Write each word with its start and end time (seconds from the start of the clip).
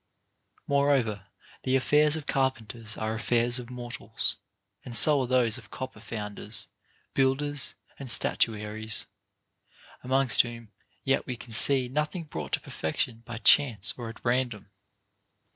4. 0.67 0.79
Moreover, 0.79 1.27
the 1.61 1.75
affairs 1.75 2.15
of 2.15 2.25
carpenters 2.25 2.97
are 2.97 3.13
affairs 3.13 3.59
of 3.59 3.69
mor 3.69 3.91
tals, 3.91 4.37
and 4.83 4.97
so 4.97 5.21
are 5.21 5.27
those 5.27 5.59
of 5.59 5.69
copper 5.69 5.99
founders, 5.99 6.65
builders, 7.13 7.75
and 7.99 8.09
statuaries; 8.09 9.05
amongst 10.03 10.41
whom 10.41 10.71
yet 11.03 11.21
Ave 11.25 11.35
can 11.35 11.53
see 11.53 11.87
nothing 11.87 12.23
brought 12.23 12.53
to 12.53 12.59
perfection 12.59 13.21
by 13.27 13.37
chance 13.37 13.93
or 13.95 14.09
at 14.09 14.25
random. 14.25 14.71